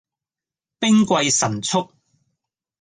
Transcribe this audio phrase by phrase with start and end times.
[0.79, 1.91] 兵貴神速